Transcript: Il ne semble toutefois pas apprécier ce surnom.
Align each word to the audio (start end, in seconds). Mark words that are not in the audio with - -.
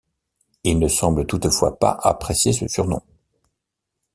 Il 0.63 0.79
ne 0.79 0.87
semble 0.87 1.27
toutefois 1.27 1.77
pas 1.77 1.91
apprécier 2.01 2.53
ce 2.53 2.67
surnom. 2.67 3.03